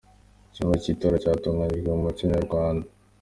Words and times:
Icyumba 0.49 0.75
cy’itora 0.81 1.21
cyatunganijwe 1.23 1.89
mu 1.91 2.03
muco 2.05 2.23
nyarwanda 2.31 2.85